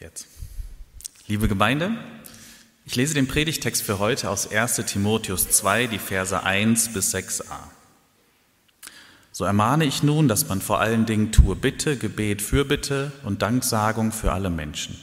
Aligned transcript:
Jetzt. 0.00 0.28
Liebe 1.26 1.48
Gemeinde, 1.48 1.90
ich 2.86 2.94
lese 2.94 3.14
den 3.14 3.26
Predigtext 3.26 3.82
für 3.82 3.98
heute 3.98 4.30
aus 4.30 4.48
1 4.48 4.76
Timotheus 4.86 5.50
2, 5.50 5.88
die 5.88 5.98
Verse 5.98 6.40
1 6.40 6.92
bis 6.92 7.12
6a. 7.12 7.42
So 9.32 9.44
ermahne 9.44 9.84
ich 9.84 10.04
nun, 10.04 10.28
dass 10.28 10.48
man 10.48 10.60
vor 10.60 10.78
allen 10.78 11.04
Dingen 11.04 11.32
tue 11.32 11.56
Bitte, 11.56 11.96
Gebet, 11.96 12.42
Fürbitte 12.42 13.10
und 13.24 13.42
Danksagung 13.42 14.12
für 14.12 14.30
alle 14.30 14.50
Menschen, 14.50 14.96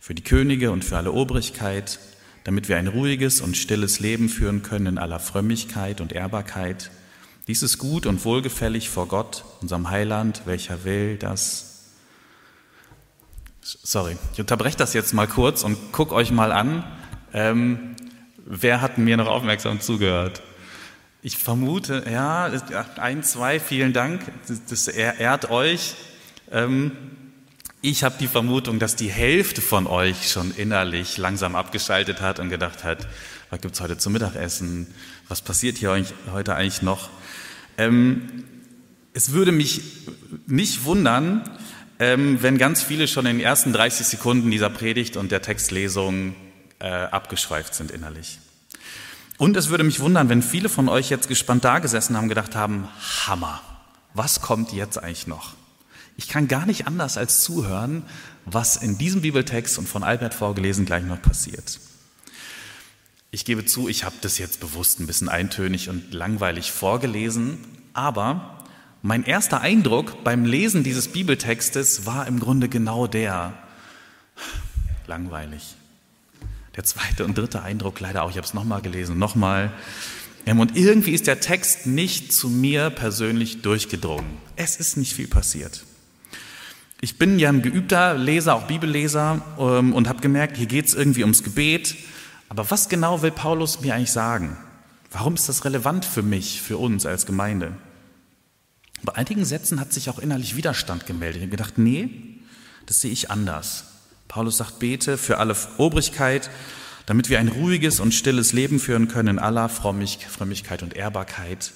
für 0.00 0.14
die 0.14 0.24
Könige 0.24 0.70
und 0.70 0.86
für 0.86 0.96
alle 0.96 1.12
Obrigkeit, 1.12 1.98
damit 2.44 2.70
wir 2.70 2.78
ein 2.78 2.88
ruhiges 2.88 3.42
und 3.42 3.58
stilles 3.58 4.00
Leben 4.00 4.30
führen 4.30 4.62
können 4.62 4.86
in 4.86 4.98
aller 4.98 5.20
Frömmigkeit 5.20 6.00
und 6.00 6.12
Ehrbarkeit. 6.12 6.90
Dies 7.46 7.62
ist 7.62 7.76
gut 7.76 8.06
und 8.06 8.24
wohlgefällig 8.24 8.88
vor 8.88 9.06
Gott, 9.06 9.44
unserem 9.60 9.90
Heiland, 9.90 10.42
welcher 10.46 10.84
will, 10.84 11.18
dass 11.18 11.73
Sorry, 13.66 14.18
ich 14.34 14.40
unterbreche 14.40 14.76
das 14.76 14.92
jetzt 14.92 15.14
mal 15.14 15.26
kurz 15.26 15.64
und 15.64 15.78
guck 15.90 16.12
euch 16.12 16.30
mal 16.30 16.52
an. 16.52 16.84
Ähm, 17.32 17.96
wer 18.44 18.82
hat 18.82 18.98
mir 18.98 19.16
noch 19.16 19.26
aufmerksam 19.26 19.80
zugehört? 19.80 20.42
Ich 21.22 21.38
vermute, 21.38 22.04
ja, 22.10 22.52
ein, 22.96 23.22
zwei, 23.22 23.58
vielen 23.58 23.94
Dank. 23.94 24.20
Das, 24.68 24.86
ehrt 24.88 25.48
euch. 25.48 25.94
Ähm, 26.52 26.92
ich 27.80 28.04
habe 28.04 28.16
die 28.20 28.26
Vermutung, 28.26 28.78
dass 28.78 28.96
die 28.96 29.08
Hälfte 29.08 29.62
von 29.62 29.86
euch 29.86 30.30
schon 30.30 30.54
innerlich 30.54 31.16
langsam 31.16 31.56
abgeschaltet 31.56 32.20
hat 32.20 32.40
und 32.40 32.50
gedacht 32.50 32.84
hat, 32.84 33.08
was 33.48 33.62
gibt's 33.62 33.80
heute 33.80 33.96
zum 33.96 34.12
Mittagessen? 34.12 34.88
Was 35.28 35.40
passiert 35.40 35.78
hier 35.78 36.04
heute 36.30 36.54
eigentlich 36.54 36.82
noch? 36.82 37.08
Ähm, 37.78 38.44
es 39.14 39.32
würde 39.32 39.52
mich 39.52 39.80
nicht 40.46 40.84
wundern, 40.84 41.48
ähm, 41.98 42.42
wenn 42.42 42.58
ganz 42.58 42.82
viele 42.82 43.06
schon 43.08 43.26
in 43.26 43.38
den 43.38 43.44
ersten 43.44 43.72
30 43.72 44.06
Sekunden 44.06 44.50
dieser 44.50 44.70
Predigt 44.70 45.16
und 45.16 45.30
der 45.30 45.42
Textlesung 45.42 46.34
äh, 46.80 46.86
abgeschweift 46.86 47.74
sind 47.74 47.90
innerlich. 47.90 48.38
Und 49.36 49.56
es 49.56 49.68
würde 49.68 49.84
mich 49.84 50.00
wundern, 50.00 50.28
wenn 50.28 50.42
viele 50.42 50.68
von 50.68 50.88
euch 50.88 51.10
jetzt 51.10 51.28
gespannt 51.28 51.64
da 51.64 51.78
gesessen 51.80 52.16
haben, 52.16 52.28
gedacht 52.28 52.54
haben, 52.54 52.88
Hammer, 53.26 53.60
was 54.12 54.40
kommt 54.40 54.72
jetzt 54.72 54.98
eigentlich 54.98 55.26
noch? 55.26 55.54
Ich 56.16 56.28
kann 56.28 56.46
gar 56.46 56.66
nicht 56.66 56.86
anders 56.86 57.16
als 57.16 57.42
zuhören, 57.42 58.04
was 58.44 58.76
in 58.76 58.98
diesem 58.98 59.22
Bibeltext 59.22 59.78
und 59.78 59.88
von 59.88 60.04
Albert 60.04 60.34
vorgelesen 60.34 60.86
gleich 60.86 61.04
noch 61.04 61.20
passiert. 61.20 61.80
Ich 63.32 63.44
gebe 63.44 63.64
zu, 63.64 63.88
ich 63.88 64.04
habe 64.04 64.14
das 64.20 64.38
jetzt 64.38 64.60
bewusst 64.60 65.00
ein 65.00 65.08
bisschen 65.08 65.28
eintönig 65.28 65.88
und 65.88 66.14
langweilig 66.14 66.70
vorgelesen, 66.70 67.58
aber 67.92 68.53
mein 69.04 69.22
erster 69.22 69.60
Eindruck 69.60 70.24
beim 70.24 70.46
Lesen 70.46 70.82
dieses 70.82 71.08
Bibeltextes 71.08 72.06
war 72.06 72.26
im 72.26 72.40
Grunde 72.40 72.70
genau 72.70 73.06
der, 73.06 73.52
langweilig. 75.06 75.74
Der 76.74 76.84
zweite 76.84 77.26
und 77.26 77.36
dritte 77.36 77.62
Eindruck 77.62 78.00
leider 78.00 78.22
auch, 78.22 78.30
ich 78.30 78.38
habe 78.38 78.46
es 78.46 78.54
nochmal 78.54 78.80
gelesen, 78.80 79.18
nochmal. 79.18 79.70
Ähm, 80.46 80.58
und 80.58 80.74
irgendwie 80.74 81.10
ist 81.10 81.26
der 81.26 81.40
Text 81.40 81.86
nicht 81.86 82.32
zu 82.32 82.48
mir 82.48 82.88
persönlich 82.88 83.60
durchgedrungen. 83.60 84.38
Es 84.56 84.76
ist 84.76 84.96
nicht 84.96 85.12
viel 85.12 85.28
passiert. 85.28 85.84
Ich 87.02 87.18
bin 87.18 87.38
ja 87.38 87.50
ein 87.50 87.60
geübter 87.60 88.14
Leser, 88.14 88.54
auch 88.54 88.62
Bibelleser, 88.62 89.42
ähm, 89.58 89.92
und 89.92 90.08
habe 90.08 90.22
gemerkt, 90.22 90.56
hier 90.56 90.66
geht 90.66 90.86
es 90.86 90.94
irgendwie 90.94 91.24
ums 91.24 91.42
Gebet. 91.42 91.94
Aber 92.48 92.70
was 92.70 92.88
genau 92.88 93.20
will 93.20 93.32
Paulus 93.32 93.82
mir 93.82 93.94
eigentlich 93.94 94.12
sagen? 94.12 94.56
Warum 95.12 95.34
ist 95.34 95.50
das 95.50 95.66
relevant 95.66 96.06
für 96.06 96.22
mich, 96.22 96.62
für 96.62 96.78
uns 96.78 97.04
als 97.04 97.26
Gemeinde? 97.26 97.74
Bei 99.04 99.16
einigen 99.16 99.44
Sätzen 99.44 99.80
hat 99.80 99.92
sich 99.92 100.08
auch 100.08 100.18
innerlich 100.18 100.56
Widerstand 100.56 101.06
gemeldet. 101.06 101.36
Ich 101.36 101.42
habe 101.42 101.50
gedacht, 101.50 101.78
nee, 101.78 102.08
das 102.86 103.00
sehe 103.00 103.12
ich 103.12 103.30
anders. 103.30 103.84
Paulus 104.28 104.56
sagt, 104.56 104.78
bete 104.78 105.18
für 105.18 105.38
alle 105.38 105.54
Obrigkeit, 105.76 106.50
damit 107.06 107.28
wir 107.28 107.38
ein 107.38 107.48
ruhiges 107.48 108.00
und 108.00 108.14
stilles 108.14 108.52
Leben 108.52 108.80
führen 108.80 109.08
können 109.08 109.28
in 109.28 109.38
aller 109.38 109.68
Frömmigkeit 109.68 110.82
und 110.82 110.94
Ehrbarkeit. 110.94 111.72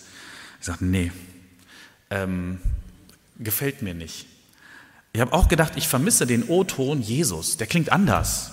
Ich 0.60 0.66
sage, 0.66 0.84
nee, 0.84 1.12
ähm, 2.10 2.58
gefällt 3.38 3.82
mir 3.82 3.94
nicht. 3.94 4.26
Ich 5.12 5.20
habe 5.20 5.32
auch 5.32 5.48
gedacht, 5.48 5.75
ich 5.76 5.86
vermisse 5.86 6.26
den 6.26 6.48
O-Ton 6.48 7.02
Jesus. 7.02 7.58
Der 7.58 7.66
klingt 7.66 7.92
anders. 7.92 8.52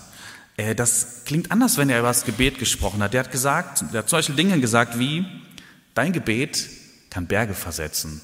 Äh, 0.58 0.76
das 0.76 1.24
klingt 1.26 1.52
anders, 1.52 1.78
wenn 1.78 1.90
er 1.90 2.00
über 2.00 2.10
das 2.10 2.26
Gebet 2.26 2.60
gesprochen 2.60 3.02
hat. 3.02 3.14
Der 3.14 3.24
hat 3.24 3.32
gesagt, 3.32 3.86
der 3.94 4.00
hat 4.00 4.10
Beispiel 4.12 4.36
Dinge 4.36 4.60
gesagt 4.60 5.00
wie, 5.00 5.26
dein 5.94 6.12
Gebet 6.12 6.70
kann 7.10 7.28
Berge 7.28 7.54
versetzen. 7.54 8.22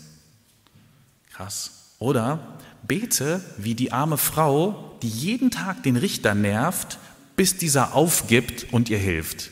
Krass. 1.41 1.71
Oder 1.97 2.37
bete 2.83 3.41
wie 3.57 3.73
die 3.73 3.91
arme 3.91 4.17
Frau, 4.17 4.95
die 5.01 5.09
jeden 5.09 5.49
Tag 5.49 5.81
den 5.81 5.95
Richter 5.95 6.35
nervt, 6.35 6.99
bis 7.35 7.57
dieser 7.57 7.95
aufgibt 7.95 8.71
und 8.71 8.91
ihr 8.91 8.99
hilft. 8.99 9.49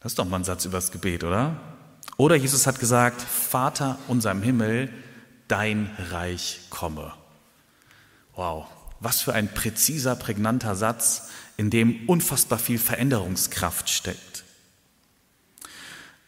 Das 0.00 0.12
ist 0.12 0.18
doch 0.18 0.24
mal 0.24 0.38
ein 0.38 0.44
Satz 0.44 0.64
übers 0.64 0.90
Gebet, 0.90 1.22
oder? 1.22 1.60
Oder 2.16 2.34
Jesus 2.34 2.66
hat 2.66 2.80
gesagt, 2.80 3.22
Vater 3.22 4.00
unser 4.08 4.32
im 4.32 4.42
Himmel, 4.42 4.92
dein 5.46 5.90
Reich 6.10 6.62
komme. 6.70 7.12
Wow, 8.34 8.66
was 8.98 9.20
für 9.20 9.32
ein 9.32 9.54
präziser, 9.54 10.16
prägnanter 10.16 10.74
Satz, 10.74 11.28
in 11.56 11.70
dem 11.70 12.08
unfassbar 12.08 12.58
viel 12.58 12.78
Veränderungskraft 12.78 13.90
steckt. 13.90 14.42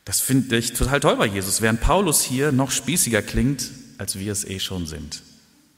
Das 0.05 0.21
finde 0.21 0.57
ich 0.57 0.75
total 0.75 1.01
toll 1.01 1.17
bei 1.17 1.27
Jesus, 1.27 1.63
während 1.63 1.81
Paulus 1.81 2.23
hier 2.23 2.53
noch 2.53 2.71
spießiger 2.71 3.23
klingt, 3.23 3.73
als 3.99 4.19
wir 4.19 4.33
es 4.33 4.45
eh 4.45 4.61
schon 4.61 4.87
sind, 4.87 5.23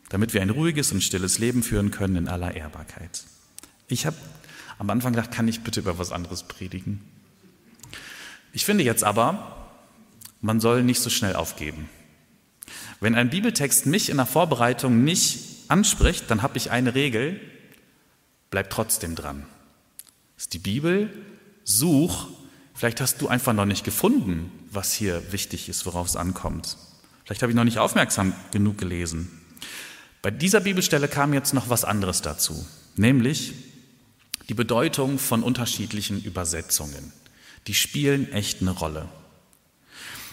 damit 0.09 0.35
wir 0.35 0.43
ein 0.43 0.51
ruhiges 0.51 0.93
und 0.93 1.03
stilles 1.03 1.39
Leben 1.39 1.63
führen 1.63 1.91
können 1.91 2.17
in 2.17 2.29
aller 2.29 2.55
Ehrbarkeit. 2.55 3.25
Ich 3.89 4.07
habe 4.07 4.17
am 4.79 4.91
Anfang 4.91 5.13
gedacht, 5.13 5.31
kann 5.31 5.49
ich 5.49 5.61
bitte 5.61 5.81
über 5.81 5.99
was 5.99 6.13
anderes 6.13 6.45
predigen? 6.45 7.01
Ich 8.53 8.65
finde 8.65 8.85
jetzt 8.85 9.05
aber, 9.05 9.69
man 10.41 10.61
soll 10.61 10.83
nicht 10.83 11.01
so 11.01 11.11
schnell 11.11 11.37
aufgeben. 11.37 11.89
Wenn 13.01 13.15
ein 13.15 13.31
Bibeltext 13.31 13.87
mich 13.87 14.11
in 14.11 14.17
der 14.17 14.27
Vorbereitung 14.27 15.05
nicht 15.05 15.41
anspricht, 15.69 16.31
dann 16.31 16.43
habe 16.43 16.59
ich 16.59 16.71
eine 16.71 16.95
Regel, 16.95 17.41
bleib 18.51 18.71
trotzdem 18.71 19.15
dran. 19.15 19.45
Das 20.37 20.45
ist 20.45 20.55
die 20.55 20.59
Bibel, 20.59 21.11
such, 21.65 22.29
vielleicht 22.75 23.01
hast 23.01 23.21
du 23.21 23.29
einfach 23.29 23.53
noch 23.53 23.67
nicht 23.67 23.85
gefunden, 23.85 24.51
was 24.71 24.93
hier 24.93 25.33
wichtig 25.33 25.69
ist, 25.69 25.87
worauf 25.87 26.09
es 26.09 26.17
ankommt. 26.17 26.77
Vielleicht 27.31 27.43
habe 27.43 27.53
ich 27.53 27.57
noch 27.57 27.63
nicht 27.63 27.79
aufmerksam 27.79 28.33
genug 28.51 28.77
gelesen. 28.77 29.31
Bei 30.21 30.33
dieser 30.33 30.59
Bibelstelle 30.59 31.07
kam 31.07 31.33
jetzt 31.33 31.55
noch 31.55 31.69
was 31.69 31.85
anderes 31.85 32.23
dazu, 32.23 32.67
nämlich 32.97 33.53
die 34.49 34.55
Bedeutung 34.55 35.17
von 35.21 35.45
unterschiedlichen 35.45 36.21
Übersetzungen. 36.21 37.13
Die 37.69 37.75
spielen 37.75 38.33
echt 38.33 38.63
eine 38.63 38.73
Rolle. 38.73 39.09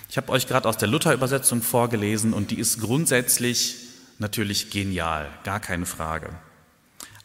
Ich 0.09 0.17
habe 0.17 0.31
euch 0.31 0.47
gerade 0.47 0.67
aus 0.67 0.79
der 0.79 0.87
Luther-Übersetzung 0.87 1.61
vorgelesen 1.61 2.33
und 2.33 2.49
die 2.49 2.57
ist 2.57 2.79
grundsätzlich 2.79 3.75
natürlich 4.17 4.71
genial, 4.71 5.29
gar 5.43 5.59
keine 5.59 5.85
Frage. 5.85 6.31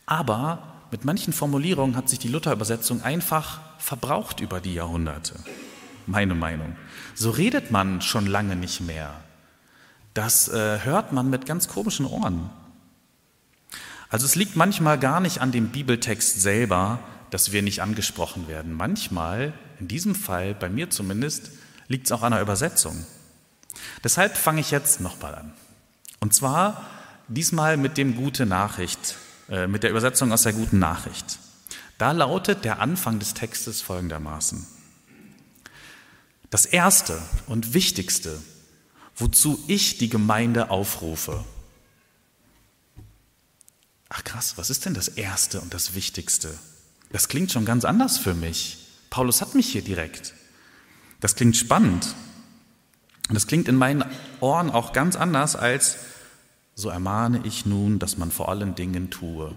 Aber 0.04 0.82
mit 0.90 1.06
manchen 1.06 1.32
Formulierungen 1.32 1.96
hat 1.96 2.10
sich 2.10 2.18
die 2.18 2.28
Luther-Übersetzung 2.28 3.00
einfach 3.00 3.62
verbraucht 3.78 4.40
über 4.40 4.60
die 4.60 4.74
Jahrhunderte. 4.74 5.36
Meine 6.06 6.34
Meinung. 6.34 6.76
So 7.14 7.30
redet 7.30 7.70
man 7.70 8.02
schon 8.02 8.26
lange 8.26 8.54
nicht 8.54 8.82
mehr 8.82 9.18
das 10.14 10.48
äh, 10.48 10.80
hört 10.80 11.12
man 11.12 11.30
mit 11.30 11.46
ganz 11.46 11.68
komischen 11.68 12.06
Ohren. 12.06 12.50
Also 14.10 14.26
es 14.26 14.34
liegt 14.34 14.56
manchmal 14.56 14.98
gar 14.98 15.20
nicht 15.20 15.40
an 15.40 15.52
dem 15.52 15.68
Bibeltext 15.68 16.40
selber, 16.40 16.98
dass 17.30 17.52
wir 17.52 17.62
nicht 17.62 17.80
angesprochen 17.80 18.46
werden. 18.46 18.74
Manchmal, 18.74 19.54
in 19.80 19.88
diesem 19.88 20.14
Fall, 20.14 20.54
bei 20.54 20.68
mir 20.68 20.90
zumindest, 20.90 21.50
liegt 21.88 22.06
es 22.06 22.12
auch 22.12 22.22
an 22.22 22.32
der 22.32 22.42
Übersetzung. 22.42 23.06
Deshalb 24.04 24.36
fange 24.36 24.60
ich 24.60 24.70
jetzt 24.70 25.00
nochmal 25.00 25.34
an. 25.34 25.52
Und 26.20 26.34
zwar 26.34 26.84
diesmal 27.28 27.78
mit 27.78 27.96
dem 27.96 28.16
Gute 28.16 28.44
Nachricht, 28.44 29.16
äh, 29.48 29.66
mit 29.66 29.82
der 29.82 29.90
Übersetzung 29.90 30.30
aus 30.30 30.42
der 30.42 30.52
Guten 30.52 30.78
Nachricht. 30.78 31.38
Da 31.96 32.12
lautet 32.12 32.64
der 32.64 32.80
Anfang 32.80 33.18
des 33.18 33.32
Textes 33.32 33.80
folgendermaßen. 33.80 34.66
Das 36.50 36.66
Erste 36.66 37.18
und 37.46 37.72
Wichtigste, 37.72 38.38
wozu 39.16 39.62
ich 39.66 39.98
die 39.98 40.08
Gemeinde 40.08 40.70
aufrufe. 40.70 41.44
Ach 44.08 44.24
krass, 44.24 44.54
was 44.56 44.70
ist 44.70 44.84
denn 44.84 44.94
das 44.94 45.08
Erste 45.08 45.60
und 45.60 45.72
das 45.72 45.94
Wichtigste? 45.94 46.58
Das 47.10 47.28
klingt 47.28 47.52
schon 47.52 47.64
ganz 47.64 47.84
anders 47.84 48.18
für 48.18 48.34
mich. 48.34 48.78
Paulus 49.10 49.40
hat 49.40 49.54
mich 49.54 49.68
hier 49.68 49.82
direkt. 49.82 50.34
Das 51.20 51.36
klingt 51.36 51.56
spannend. 51.56 52.14
Und 53.28 53.34
das 53.34 53.46
klingt 53.46 53.68
in 53.68 53.76
meinen 53.76 54.04
Ohren 54.40 54.70
auch 54.70 54.92
ganz 54.92 55.16
anders 55.16 55.56
als, 55.56 55.96
so 56.74 56.88
ermahne 56.88 57.40
ich 57.44 57.64
nun, 57.66 57.98
dass 57.98 58.16
man 58.16 58.30
vor 58.30 58.48
allen 58.48 58.74
Dingen 58.74 59.10
tue. 59.10 59.54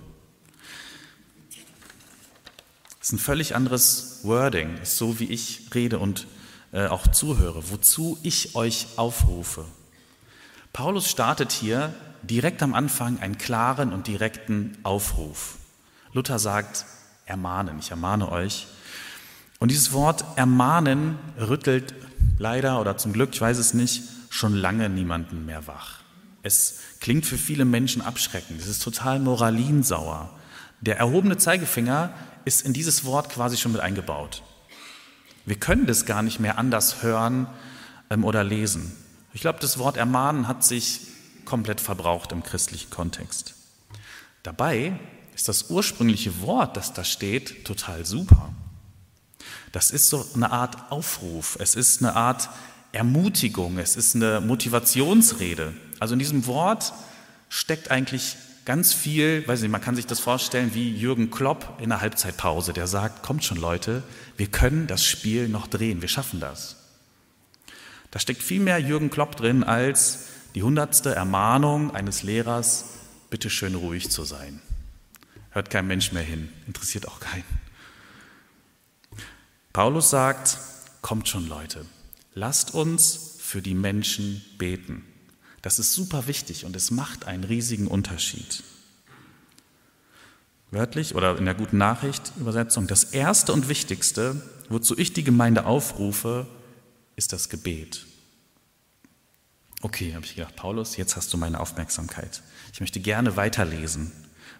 Das 2.99 3.09
ist 3.09 3.13
ein 3.13 3.19
völlig 3.19 3.55
anderes 3.55 4.19
Wording, 4.23 4.77
ist 4.77 4.97
so 4.97 5.19
wie 5.19 5.25
ich 5.25 5.69
rede 5.73 5.99
und 5.99 6.27
äh, 6.71 6.87
auch 6.87 7.07
zuhöre, 7.07 7.69
wozu 7.69 8.17
ich 8.23 8.55
euch 8.55 8.87
aufrufe. 8.97 9.65
Paulus 10.73 11.09
startet 11.09 11.51
hier 11.51 11.93
direkt 12.21 12.61
am 12.63 12.73
Anfang 12.73 13.19
einen 13.19 13.37
klaren 13.37 13.93
und 13.93 14.07
direkten 14.07 14.77
Aufruf. 14.83 15.55
Luther 16.13 16.39
sagt, 16.39 16.85
ermahnen, 17.25 17.79
ich 17.79 17.91
ermahne 17.91 18.31
euch. 18.31 18.67
Und 19.59 19.71
dieses 19.71 19.93
Wort 19.93 20.25
ermahnen 20.35 21.17
rüttelt 21.39 21.93
leider 22.37 22.81
oder 22.81 22.97
zum 22.97 23.13
Glück, 23.13 23.29
ich 23.33 23.41
weiß 23.41 23.57
es 23.57 23.73
nicht, 23.73 24.03
schon 24.29 24.53
lange 24.53 24.89
niemanden 24.89 25.45
mehr 25.45 25.67
wach. 25.67 25.99
Es 26.43 26.79
klingt 26.99 27.25
für 27.25 27.37
viele 27.37 27.65
Menschen 27.65 28.01
abschreckend, 28.01 28.59
es 28.59 28.67
ist 28.67 28.83
total 28.83 29.19
moralinsauer. 29.19 30.29
Der 30.81 30.97
erhobene 30.97 31.37
Zeigefinger 31.37 32.11
ist 32.43 32.61
in 32.61 32.73
dieses 32.73 33.05
Wort 33.05 33.29
quasi 33.29 33.57
schon 33.57 33.71
mit 33.71 33.81
eingebaut. 33.81 34.43
Wir 35.45 35.55
können 35.55 35.85
das 35.85 36.05
gar 36.05 36.23
nicht 36.23 36.39
mehr 36.39 36.57
anders 36.57 37.03
hören 37.03 37.47
ähm, 38.09 38.23
oder 38.23 38.43
lesen. 38.43 38.95
Ich 39.33 39.41
glaube, 39.41 39.59
das 39.59 39.77
Wort 39.77 39.97
ermahnen 39.97 40.47
hat 40.47 40.63
sich 40.63 41.01
komplett 41.45 41.81
verbraucht 41.81 42.31
im 42.31 42.43
christlichen 42.43 42.89
Kontext. 42.89 43.53
Dabei 44.43 44.99
ist 45.35 45.47
das 45.47 45.69
ursprüngliche 45.69 46.41
Wort, 46.41 46.77
das 46.77 46.93
da 46.93 47.03
steht, 47.03 47.65
total 47.65 48.05
super. 48.05 48.53
Das 49.71 49.91
ist 49.91 50.09
so 50.09 50.25
eine 50.33 50.51
Art 50.51 50.91
Aufruf, 50.91 51.57
es 51.59 51.75
ist 51.75 52.01
eine 52.01 52.15
Art 52.15 52.49
Ermutigung, 52.91 53.77
es 53.77 53.97
ist 53.97 54.15
eine 54.15 54.39
Motivationsrede. 54.39 55.73
Also 55.99 56.13
in 56.13 56.19
diesem 56.19 56.45
Wort 56.45 56.93
steckt 57.49 57.91
eigentlich 57.91 58.37
ganz 58.65 58.93
viel, 58.93 59.47
weiß 59.47 59.61
nicht, 59.61 59.71
man 59.71 59.81
kann 59.81 59.95
sich 59.95 60.07
das 60.07 60.19
vorstellen 60.19 60.73
wie 60.73 60.91
Jürgen 60.91 61.29
Klopp 61.31 61.79
in 61.79 61.89
der 61.89 62.01
Halbzeitpause, 62.01 62.73
der 62.73 62.87
sagt, 62.87 63.23
kommt 63.23 63.43
schon 63.43 63.57
Leute, 63.57 64.03
wir 64.37 64.47
können 64.47 64.87
das 64.87 65.05
Spiel 65.05 65.47
noch 65.47 65.67
drehen, 65.67 66.01
wir 66.01 66.09
schaffen 66.09 66.39
das. 66.39 66.75
Da 68.11 68.19
steckt 68.19 68.41
viel 68.41 68.59
mehr 68.59 68.79
Jürgen 68.79 69.09
Klopp 69.09 69.35
drin 69.35 69.63
als 69.63 70.27
die 70.55 70.63
hundertste 70.63 71.13
Ermahnung 71.13 71.93
eines 71.93 72.23
Lehrers, 72.23 72.85
bitte 73.29 73.49
schön 73.49 73.75
ruhig 73.75 74.09
zu 74.09 74.23
sein. 74.23 74.61
Hört 75.51 75.69
kein 75.69 75.87
Mensch 75.87 76.11
mehr 76.11 76.23
hin, 76.23 76.49
interessiert 76.67 77.07
auch 77.07 77.19
keinen. 77.19 77.43
Paulus 79.73 80.09
sagt, 80.09 80.57
kommt 81.01 81.27
schon 81.27 81.47
Leute, 81.47 81.85
lasst 82.33 82.73
uns 82.73 83.37
für 83.39 83.61
die 83.61 83.75
Menschen 83.75 84.43
beten. 84.57 85.05
Das 85.65 85.79
ist 85.79 85.93
super 85.93 86.27
wichtig 86.27 86.63
und 86.63 86.75
es 86.75 86.91
macht 86.91 87.25
einen 87.25 87.43
riesigen 87.43 87.87
Unterschied. 87.87 88.61
Wörtlich 90.69 91.15
oder 91.15 91.35
in 91.39 91.45
der 91.45 91.55
guten 91.55 91.79
Nachricht 91.79 92.33
Übersetzung, 92.39 92.85
das 92.85 93.03
Erste 93.05 93.51
und 93.51 93.67
Wichtigste, 93.67 94.39
wozu 94.69 94.95
ich 94.95 95.13
die 95.13 95.23
Gemeinde 95.23 95.65
aufrufe, 95.65 96.45
ist 97.15 97.33
das 97.33 97.49
Gebet. 97.49 98.05
Okay, 99.81 100.13
habe 100.13 100.23
ich 100.23 100.35
gedacht, 100.35 100.55
Paulus, 100.55 100.97
jetzt 100.97 101.15
hast 101.15 101.33
du 101.33 101.37
meine 101.39 101.59
Aufmerksamkeit. 101.59 102.43
Ich 102.71 102.79
möchte 102.79 102.99
gerne 102.99 103.35
weiterlesen, 103.35 104.11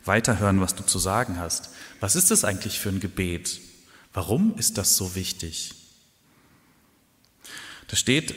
weiterhören, 0.06 0.60
was 0.60 0.74
du 0.74 0.84
zu 0.84 0.98
sagen 0.98 1.38
hast. 1.38 1.70
Was 2.00 2.16
ist 2.16 2.32
das 2.32 2.44
eigentlich 2.44 2.80
für 2.80 2.90
ein 2.90 3.00
Gebet? 3.00 3.62
Warum 4.12 4.58
ist 4.58 4.80
das 4.80 4.98
so 4.98 5.14
wichtig? 5.14 5.76
Da 7.90 7.96
steht, 7.96 8.34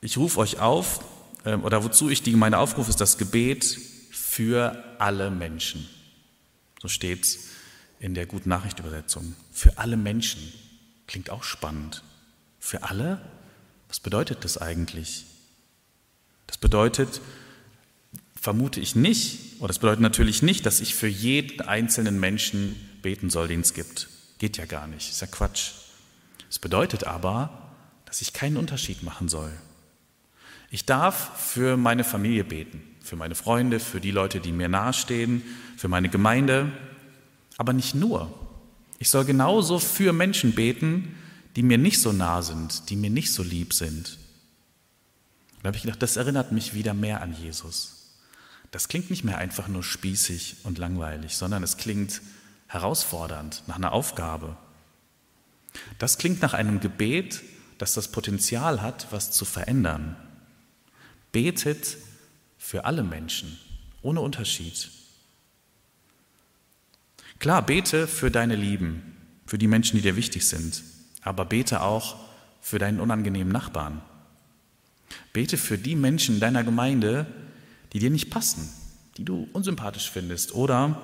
ich 0.00 0.16
rufe 0.18 0.38
euch 0.38 0.60
auf, 0.60 1.00
oder 1.44 1.84
wozu 1.84 2.10
ich 2.10 2.22
die 2.22 2.30
Gemeinde 2.30 2.58
aufrufe, 2.58 2.90
ist 2.90 3.00
das 3.00 3.18
Gebet 3.18 3.64
für 4.10 4.82
alle 4.98 5.30
Menschen. 5.30 5.88
So 6.80 6.88
steht 6.88 7.24
es 7.24 7.38
in 8.00 8.14
der 8.14 8.26
Guten 8.26 8.48
Nachricht 8.48 8.78
Übersetzung. 8.78 9.34
Für 9.52 9.78
alle 9.78 9.96
Menschen. 9.96 10.52
Klingt 11.06 11.30
auch 11.30 11.42
spannend. 11.42 12.02
Für 12.58 12.82
alle? 12.84 13.20
Was 13.88 14.00
bedeutet 14.00 14.44
das 14.44 14.58
eigentlich? 14.58 15.24
Das 16.46 16.56
bedeutet, 16.56 17.20
vermute 18.40 18.80
ich 18.80 18.94
nicht, 18.94 19.60
oder 19.60 19.68
das 19.68 19.78
bedeutet 19.78 20.00
natürlich 20.00 20.42
nicht, 20.42 20.66
dass 20.66 20.80
ich 20.80 20.94
für 20.94 21.08
jeden 21.08 21.60
einzelnen 21.62 22.20
Menschen 22.20 22.76
beten 23.02 23.30
soll, 23.30 23.48
den 23.48 23.60
es 23.60 23.74
gibt. 23.74 24.08
Geht 24.38 24.56
ja 24.56 24.66
gar 24.66 24.86
nicht, 24.86 25.10
ist 25.10 25.20
ja 25.20 25.26
Quatsch. 25.26 25.72
Es 26.50 26.58
bedeutet 26.58 27.04
aber, 27.04 27.72
dass 28.04 28.20
ich 28.20 28.32
keinen 28.32 28.56
Unterschied 28.56 29.02
machen 29.02 29.28
soll. 29.28 29.52
Ich 30.74 30.84
darf 30.84 31.38
für 31.38 31.76
meine 31.76 32.02
Familie 32.02 32.42
beten, 32.42 32.82
für 33.00 33.14
meine 33.14 33.36
Freunde, 33.36 33.78
für 33.78 34.00
die 34.00 34.10
Leute, 34.10 34.40
die 34.40 34.50
mir 34.50 34.68
nahestehen, 34.68 35.44
für 35.76 35.86
meine 35.86 36.08
Gemeinde, 36.08 36.72
aber 37.56 37.72
nicht 37.72 37.94
nur. 37.94 38.36
Ich 38.98 39.08
soll 39.08 39.24
genauso 39.24 39.78
für 39.78 40.12
Menschen 40.12 40.56
beten, 40.56 41.14
die 41.54 41.62
mir 41.62 41.78
nicht 41.78 42.00
so 42.00 42.10
nah 42.10 42.42
sind, 42.42 42.90
die 42.90 42.96
mir 42.96 43.08
nicht 43.08 43.32
so 43.32 43.44
lieb 43.44 43.72
sind. 43.72 44.18
Da 45.62 45.68
habe 45.68 45.76
ich 45.76 45.84
gedacht, 45.84 46.02
das 46.02 46.16
erinnert 46.16 46.50
mich 46.50 46.74
wieder 46.74 46.92
mehr 46.92 47.22
an 47.22 47.36
Jesus. 47.40 48.16
Das 48.72 48.88
klingt 48.88 49.10
nicht 49.10 49.22
mehr 49.22 49.38
einfach 49.38 49.68
nur 49.68 49.84
spießig 49.84 50.56
und 50.64 50.78
langweilig, 50.78 51.36
sondern 51.36 51.62
es 51.62 51.76
klingt 51.76 52.20
herausfordernd, 52.66 53.62
nach 53.68 53.76
einer 53.76 53.92
Aufgabe. 53.92 54.56
Das 56.00 56.18
klingt 56.18 56.42
nach 56.42 56.52
einem 56.52 56.80
Gebet, 56.80 57.42
das 57.78 57.94
das 57.94 58.08
Potenzial 58.08 58.82
hat, 58.82 59.06
was 59.12 59.30
zu 59.30 59.44
verändern. 59.44 60.16
Betet 61.34 61.96
für 62.58 62.84
alle 62.84 63.02
Menschen, 63.02 63.58
ohne 64.02 64.20
Unterschied. 64.20 64.88
Klar, 67.40 67.66
bete 67.66 68.06
für 68.06 68.30
deine 68.30 68.54
Lieben, 68.54 69.16
für 69.44 69.58
die 69.58 69.66
Menschen, 69.66 69.96
die 69.96 70.02
dir 70.02 70.14
wichtig 70.14 70.46
sind, 70.46 70.84
aber 71.22 71.44
bete 71.44 71.80
auch 71.80 72.14
für 72.60 72.78
deinen 72.78 73.00
unangenehmen 73.00 73.52
Nachbarn. 73.52 74.00
Bete 75.32 75.56
für 75.56 75.76
die 75.76 75.96
Menschen 75.96 76.36
in 76.36 76.40
deiner 76.40 76.62
Gemeinde, 76.62 77.26
die 77.92 77.98
dir 77.98 78.10
nicht 78.10 78.30
passen, 78.30 78.72
die 79.16 79.24
du 79.24 79.48
unsympathisch 79.52 80.08
findest 80.08 80.54
oder 80.54 81.02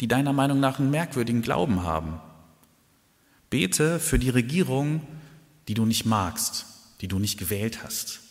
die 0.00 0.08
deiner 0.08 0.32
Meinung 0.32 0.58
nach 0.58 0.80
einen 0.80 0.90
merkwürdigen 0.90 1.42
Glauben 1.42 1.84
haben. 1.84 2.20
Bete 3.50 4.00
für 4.00 4.18
die 4.18 4.30
Regierung, 4.30 5.06
die 5.68 5.74
du 5.74 5.86
nicht 5.86 6.06
magst, 6.06 6.66
die 7.02 7.06
du 7.06 7.20
nicht 7.20 7.38
gewählt 7.38 7.84
hast 7.84 8.23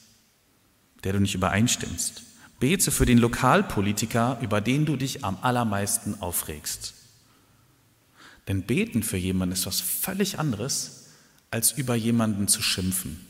der 1.04 1.14
du 1.14 1.20
nicht 1.20 1.36
übereinstimmst. 1.36 2.24
Bete 2.60 2.92
für 2.92 3.06
den 3.06 3.18
Lokalpolitiker, 3.18 4.40
über 4.42 4.62
den 4.62 4.86
du 4.86 4.96
dich 4.96 5.24
am 5.24 5.38
allermeisten 5.42 6.22
aufregst. 6.22 6.94
Denn 8.48 8.64
beten 8.64 9.04
für 9.04 9.18
jemanden 9.18 9.54
ist 9.54 9.66
was 9.66 9.82
völlig 9.82 10.40
anderes, 10.40 11.08
als 11.52 11.72
über 11.72 11.96
jemanden 11.96 12.48
zu 12.48 12.62
schimpfen. 12.62 13.26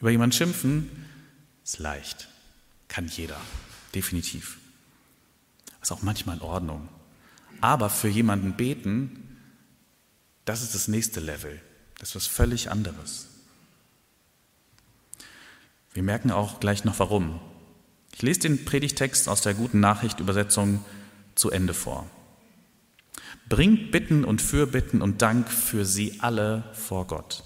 Über 0.00 0.10
jemanden 0.10 0.36
schimpfen 0.36 0.90
ist 1.64 1.78
leicht, 1.78 2.28
kann 2.88 3.08
jeder, 3.08 3.40
definitiv. 3.94 4.58
Ist 5.82 5.92
auch 5.92 6.02
manchmal 6.02 6.36
in 6.36 6.42
Ordnung. 6.42 6.88
Aber 7.60 7.90
für 7.90 8.08
jemanden 8.08 8.54
beten, 8.54 9.38
das 10.44 10.62
ist 10.62 10.74
das 10.74 10.88
nächste 10.88 11.20
Level. 11.20 11.60
Das 11.98 12.10
ist 12.10 12.14
was 12.14 12.26
völlig 12.26 12.70
anderes. 12.70 13.26
Wir 15.98 16.04
merken 16.04 16.30
auch 16.30 16.60
gleich 16.60 16.84
noch 16.84 17.00
warum. 17.00 17.40
Ich 18.14 18.22
lese 18.22 18.38
den 18.38 18.64
Predigtext 18.64 19.28
aus 19.28 19.40
der 19.40 19.52
guten 19.52 19.80
Nachricht 19.80 20.20
Übersetzung 20.20 20.84
zu 21.34 21.50
Ende 21.50 21.74
vor. 21.74 22.06
Bringt 23.48 23.90
Bitten 23.90 24.24
und 24.24 24.40
Fürbitten 24.40 25.02
und 25.02 25.22
Dank 25.22 25.50
für 25.50 25.84
sie 25.84 26.20
alle 26.20 26.62
vor 26.72 27.08
Gott. 27.08 27.42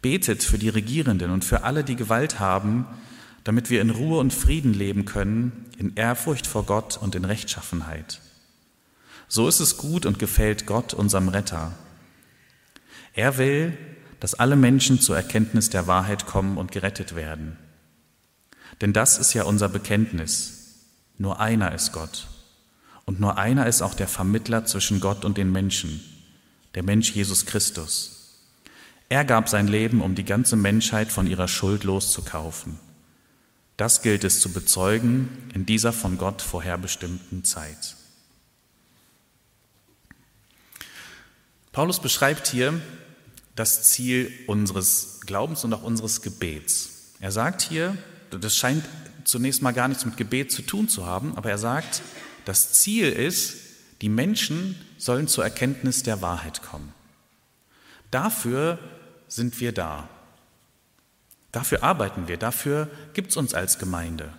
Betet 0.00 0.44
für 0.44 0.58
die 0.58 0.68
Regierenden 0.68 1.32
und 1.32 1.44
für 1.44 1.64
alle, 1.64 1.82
die 1.82 1.96
Gewalt 1.96 2.38
haben, 2.38 2.86
damit 3.42 3.68
wir 3.68 3.80
in 3.80 3.90
Ruhe 3.90 4.20
und 4.20 4.32
Frieden 4.32 4.72
leben 4.72 5.04
können, 5.04 5.66
in 5.76 5.96
Ehrfurcht 5.96 6.46
vor 6.46 6.66
Gott 6.66 6.98
und 6.98 7.16
in 7.16 7.24
Rechtschaffenheit. 7.24 8.20
So 9.26 9.48
ist 9.48 9.58
es 9.58 9.76
gut 9.76 10.06
und 10.06 10.20
gefällt 10.20 10.66
Gott, 10.66 10.94
unserem 10.94 11.28
Retter. 11.28 11.72
Er 13.12 13.38
will, 13.38 13.76
dass 14.20 14.34
alle 14.34 14.56
Menschen 14.56 15.00
zur 15.00 15.16
Erkenntnis 15.16 15.70
der 15.70 15.86
Wahrheit 15.86 16.26
kommen 16.26 16.58
und 16.58 16.72
gerettet 16.72 17.14
werden. 17.16 17.56
Denn 18.80 18.92
das 18.92 19.18
ist 19.18 19.34
ja 19.34 19.44
unser 19.44 19.68
Bekenntnis. 19.68 20.76
Nur 21.18 21.40
einer 21.40 21.74
ist 21.74 21.92
Gott. 21.92 22.28
Und 23.04 23.18
nur 23.18 23.38
einer 23.38 23.66
ist 23.66 23.82
auch 23.82 23.94
der 23.94 24.08
Vermittler 24.08 24.64
zwischen 24.66 25.00
Gott 25.00 25.24
und 25.24 25.36
den 25.36 25.50
Menschen, 25.50 26.00
der 26.74 26.82
Mensch 26.82 27.10
Jesus 27.10 27.46
Christus. 27.46 28.20
Er 29.08 29.24
gab 29.24 29.48
sein 29.48 29.66
Leben, 29.66 30.02
um 30.02 30.14
die 30.14 30.24
ganze 30.24 30.54
Menschheit 30.54 31.10
von 31.10 31.26
ihrer 31.26 31.48
Schuld 31.48 31.82
loszukaufen. 31.82 32.78
Das 33.76 34.02
gilt 34.02 34.24
es 34.24 34.40
zu 34.40 34.52
bezeugen 34.52 35.50
in 35.54 35.66
dieser 35.66 35.92
von 35.92 36.18
Gott 36.18 36.42
vorherbestimmten 36.42 37.42
Zeit. 37.42 37.96
Paulus 41.72 42.00
beschreibt 42.00 42.46
hier, 42.46 42.80
das 43.60 43.82
Ziel 43.82 44.32
unseres 44.46 45.20
Glaubens 45.26 45.64
und 45.64 45.74
auch 45.74 45.82
unseres 45.82 46.22
Gebets. 46.22 47.12
Er 47.20 47.30
sagt 47.30 47.60
hier, 47.60 47.94
das 48.30 48.56
scheint 48.56 48.82
zunächst 49.24 49.60
mal 49.60 49.72
gar 49.72 49.86
nichts 49.86 50.06
mit 50.06 50.16
Gebet 50.16 50.50
zu 50.50 50.62
tun 50.62 50.88
zu 50.88 51.04
haben, 51.04 51.36
aber 51.36 51.50
er 51.50 51.58
sagt, 51.58 52.00
das 52.46 52.72
Ziel 52.72 53.12
ist, 53.12 53.56
die 54.00 54.08
Menschen 54.08 54.76
sollen 54.96 55.28
zur 55.28 55.44
Erkenntnis 55.44 56.02
der 56.02 56.22
Wahrheit 56.22 56.62
kommen. 56.62 56.94
Dafür 58.10 58.78
sind 59.28 59.60
wir 59.60 59.72
da. 59.72 60.08
Dafür 61.52 61.82
arbeiten 61.82 62.28
wir, 62.28 62.38
dafür 62.38 62.88
gibt 63.12 63.32
es 63.32 63.36
uns 63.36 63.52
als 63.52 63.78
Gemeinde. 63.78 64.32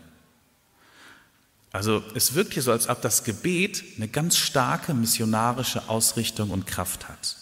Also 1.72 2.04
es 2.16 2.34
wirkt 2.34 2.54
hier 2.54 2.64
so, 2.64 2.72
als 2.72 2.90
ob 2.90 3.04
das 3.04 3.24
Gebet 3.24 3.84
eine 3.98 4.08
ganz 4.08 4.36
starke 4.38 4.96
missionarische 4.96 5.90
Ausrichtung 5.90 6.50
und 6.50 6.66
Kraft 6.66 7.08
hat. 7.08 7.38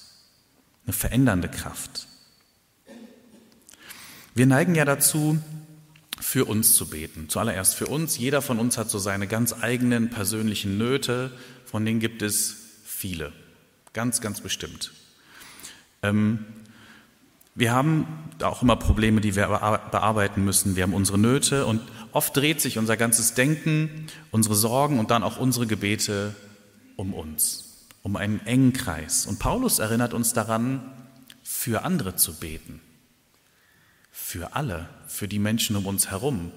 Eine 0.89 0.96
verändernde 0.96 1.50
Kraft. 1.50 2.08
Wir 4.34 4.48
neigen 4.48 4.74
ja 4.74 4.86
dazu, 4.86 5.38
für 6.19 6.46
uns 6.46 6.74
zu 6.74 6.89
beten. 6.89 7.29
Zuallererst 7.29 7.75
für 7.75 7.86
uns. 7.86 8.17
Jeder 8.17 8.41
von 8.41 8.58
uns 8.58 8.79
hat 8.79 8.89
so 8.89 8.98
seine 8.98 9.27
ganz 9.27 9.53
eigenen 9.53 10.10
persönlichen 10.10 10.79
Nöte, 10.79 11.31
von 11.63 11.86
denen 11.86 12.00
gibt 12.00 12.24
es 12.24 12.55
viele. 12.84 13.31
Ganz, 13.93 14.19
ganz 14.19 14.41
bestimmt. 14.41 14.91
Ähm, 16.01 16.43
wir 17.53 17.72
haben 17.72 18.08
auch 18.41 18.63
immer 18.63 18.75
Probleme, 18.75 19.22
die 19.22 19.36
wir 19.36 19.46
bearbeiten 19.91 20.43
müssen. 20.43 20.75
Wir 20.75 20.81
haben 20.81 20.96
unsere 20.96 21.19
Nöte 21.19 21.67
und 21.67 21.84
oft 22.13 22.36
dreht 22.36 22.62
sich 22.62 22.79
unser 22.79 22.98
ganzes 22.98 23.36
Denken, 23.36 24.08
unsere 24.31 24.55
Sorgen 24.55 24.98
und 24.98 25.12
dann 25.12 25.22
auch 25.22 25.38
unsere 25.38 25.67
Gebete 25.67 26.34
um 26.96 27.13
uns, 27.13 27.69
um 28.03 28.15
einen 28.15 28.46
engen 28.46 28.74
Kreis. 28.74 29.25
Und 29.25 29.39
Paulus 29.39 29.79
erinnert 29.79 30.13
uns 30.13 30.34
daran, 30.34 30.82
für 31.44 31.84
andere 31.84 32.15
zu 32.15 32.36
beten. 32.36 32.82
Für 34.12 34.56
alle, 34.56 34.88
für 35.08 35.27
die 35.27 35.39
Menschen 35.39 35.75
um 35.75 35.86
uns 35.86 36.12
herum. 36.12 36.51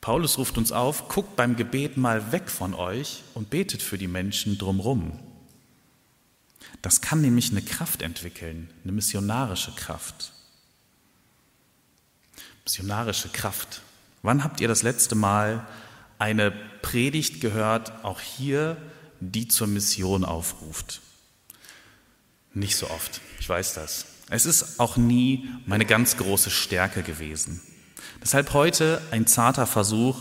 Paulus 0.00 0.36
ruft 0.36 0.58
uns 0.58 0.72
auf, 0.72 1.08
guckt 1.08 1.36
beim 1.36 1.56
Gebet 1.56 1.96
mal 1.96 2.32
weg 2.32 2.50
von 2.50 2.74
euch 2.74 3.22
und 3.34 3.50
betet 3.50 3.82
für 3.82 3.96
die 3.96 4.08
Menschen 4.08 4.58
drumherum. 4.58 5.18
Das 6.82 7.00
kann 7.00 7.22
nämlich 7.22 7.50
eine 7.50 7.62
Kraft 7.62 8.02
entwickeln, 8.02 8.68
eine 8.82 8.92
missionarische 8.92 9.72
Kraft. 9.72 10.32
Missionarische 12.64 13.28
Kraft. 13.30 13.80
Wann 14.22 14.44
habt 14.44 14.60
ihr 14.60 14.68
das 14.68 14.82
letzte 14.82 15.14
Mal 15.14 15.66
eine 16.18 16.50
Predigt 16.50 17.40
gehört, 17.40 18.04
auch 18.04 18.20
hier, 18.20 18.76
die 19.32 19.48
zur 19.48 19.66
Mission 19.66 20.24
aufruft? 20.24 21.00
Nicht 22.52 22.76
so 22.76 22.88
oft, 22.90 23.20
ich 23.40 23.48
weiß 23.48 23.74
das. 23.74 24.06
Es 24.30 24.46
ist 24.46 24.80
auch 24.80 24.96
nie 24.96 25.48
meine 25.66 25.84
ganz 25.84 26.16
große 26.16 26.50
Stärke 26.50 27.02
gewesen. 27.02 27.60
Deshalb 28.22 28.52
heute 28.52 29.02
ein 29.10 29.26
zarter 29.26 29.66
Versuch, 29.66 30.16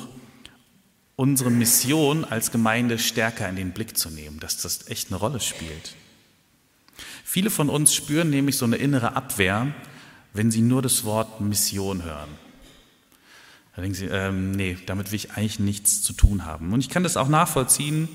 unsere 1.15 1.51
Mission 1.51 2.25
als 2.25 2.51
Gemeinde 2.51 2.99
stärker 2.99 3.47
in 3.47 3.55
den 3.55 3.71
Blick 3.71 3.97
zu 3.97 4.09
nehmen, 4.09 4.39
dass 4.39 4.57
das 4.57 4.87
echt 4.87 5.09
eine 5.09 5.17
Rolle 5.17 5.39
spielt. 5.39 5.95
Viele 7.23 7.49
von 7.49 7.69
uns 7.69 7.93
spüren 7.93 8.29
nämlich 8.29 8.57
so 8.57 8.65
eine 8.65 8.75
innere 8.75 9.15
Abwehr, 9.15 9.73
wenn 10.33 10.51
sie 10.51 10.61
nur 10.61 10.81
das 10.81 11.03
Wort 11.03 11.39
Mission 11.41 12.03
hören. 12.03 12.29
Da 13.75 13.81
denken 13.81 13.95
sie, 13.95 14.05
ähm, 14.05 14.51
nee, 14.51 14.77
damit 14.85 15.11
will 15.11 15.15
ich 15.15 15.31
eigentlich 15.31 15.59
nichts 15.59 16.01
zu 16.01 16.13
tun 16.13 16.45
haben. 16.45 16.73
Und 16.73 16.79
ich 16.79 16.89
kann 16.89 17.03
das 17.03 17.17
auch 17.17 17.27
nachvollziehen, 17.27 18.07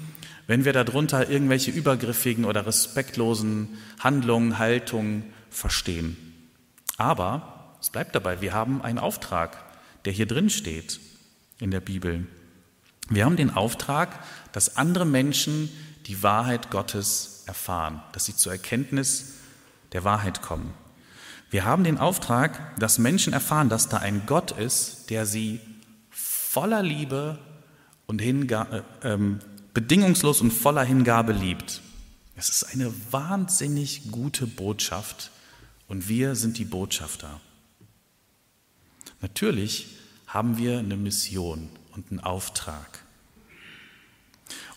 wenn 0.49 0.65
wir 0.65 0.73
darunter 0.73 1.29
irgendwelche 1.29 1.71
übergriffigen 1.71 2.47
oder 2.47 2.67
respektlosen 2.67 3.79
Handlungen, 4.01 4.59
Haltungen 4.59 5.23
verstehen. 5.51 6.17
Aber 6.97 7.77
es 7.81 7.91
bleibt 7.91 8.15
dabei, 8.15 8.41
wir 8.41 8.55
haben 8.55 8.83
einen 8.83 8.99
Auftrag, 8.99 9.57
der 10.07 10.13
hier 10.13 10.27
drin 10.27 10.49
steht 10.49 11.01
in 11.61 11.71
der 11.71 11.81
Bibel. 11.81 12.27
Wir 13.11 13.27
haben 13.27 13.37
den 13.37 13.55
Auftrag, 13.55 14.25
dass 14.53 14.79
andere 14.79 15.05
Menschen 15.05 15.69
die 16.07 16.23
Wahrheit 16.23 16.71
Gottes 16.71 17.45
erfahren, 17.47 18.03
dass 18.13 18.25
sie 18.25 18.35
zur 18.35 18.53
Erkenntnis 18.53 19.35
der 19.93 20.05
Wahrheit 20.05 20.41
kommen. 20.41 20.73
Wir 21.51 21.67
haben 21.67 21.85
den 21.85 21.99
Auftrag, 21.99 22.79
dass 22.79 22.99
Menschen 22.99 23.35
erfahren, 23.35 23.69
dass 23.69 23.91
da 23.91 23.99
ein 23.99 24.23
Gott 24.25 24.53
ist, 24.53 25.11
der 25.11 25.27
sie 25.27 25.61
voller 26.11 26.83
Liebe 26.83 27.39
und 28.07 28.21
Hingabe, 28.21 28.85
äh, 29.03 29.13
ähm, 29.13 29.41
bedingungslos 29.75 30.41
und 30.41 30.53
voller 30.53 30.85
Hingabe 30.85 31.33
liebt. 31.33 31.83
Es 32.37 32.49
ist 32.49 32.65
eine 32.73 32.93
wahnsinnig 33.11 34.11
gute 34.11 34.47
Botschaft 34.47 35.31
und 35.89 36.09
wir 36.09 36.37
sind 36.37 36.59
die 36.59 36.65
Botschafter. 36.65 37.41
Natürlich 39.21 39.89
haben 40.27 40.59
wir 40.59 40.79
eine 40.79 40.97
Mission 40.97 41.69
und 41.93 42.11
einen 42.11 42.21
Auftrag. 42.21 43.03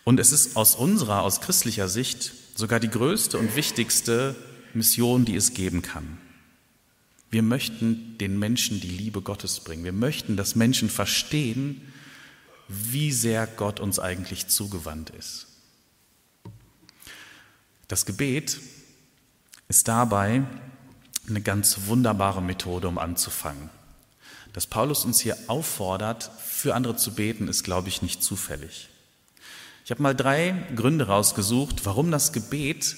Und 0.04 0.20
es 0.20 0.32
ist 0.32 0.56
aus 0.56 0.76
unserer, 0.76 1.22
aus 1.22 1.42
christlicher 1.42 1.88
Sicht 1.88 2.32
sogar 2.56 2.80
die 2.80 2.90
größte 2.90 3.38
und 3.38 3.56
wichtigste 3.56 4.36
Mission, 4.74 5.26
die 5.26 5.36
es 5.36 5.54
geben 5.54 5.82
kann. 5.82 6.18
Wir 7.30 7.44
möchten 7.44 8.18
den 8.18 8.40
Menschen 8.40 8.82
die 8.82 8.90
Liebe 8.90 9.22
Gottes 9.22 9.60
bringen. 9.62 9.84
Wir 9.84 9.94
möchten, 9.94 10.36
dass 10.36 10.56
Menschen 10.56 10.90
verstehen, 10.90 11.82
wie 12.72 13.12
sehr 13.12 13.48
Gott 13.48 13.80
uns 13.80 14.00
eigentlich 14.00 14.48
zugewandt 14.48 15.10
ist. 15.12 15.48
Das 17.88 18.06
Gebet 18.06 18.60
ist 19.68 19.88
dabei 19.88 20.44
eine 21.28 21.42
ganz 21.42 21.88
wunderbare 21.88 22.42
Methode, 22.42 22.88
um 22.88 22.98
anzufangen. 22.98 23.70
Dass 24.54 24.68
Paulus 24.68 25.06
uns 25.06 25.20
hier 25.20 25.38
auffordert, 25.48 26.30
für 26.40 26.76
andere 26.76 26.96
zu 26.96 27.14
beten, 27.14 27.48
ist, 27.48 27.64
glaube 27.64 27.90
ich, 27.90 28.02
nicht 28.02 28.24
zufällig. 28.24 28.90
Ich 29.86 29.92
habe 29.92 30.04
mal 30.04 30.16
drei 30.16 30.56
Gründe 30.76 31.08
rausgesucht, 31.08 31.86
warum 31.86 32.12
das 32.12 32.34
Gebet 32.34 32.96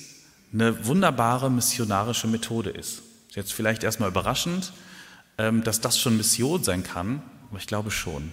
eine 0.52 0.86
wunderbare 0.86 1.50
missionarische 1.50 2.28
Methode 2.28 2.70
ist. 2.70 3.02
Ist 3.30 3.36
jetzt 3.36 3.54
vielleicht 3.54 3.84
erstmal 3.84 4.10
überraschend, 4.10 4.74
ähm, 5.38 5.64
dass 5.64 5.82
das 5.82 6.00
schon 6.00 6.18
Mission 6.18 6.64
sein 6.64 6.84
kann, 6.84 7.24
aber 7.50 7.58
ich 7.58 7.68
glaube 7.68 7.90
schon. 7.90 8.32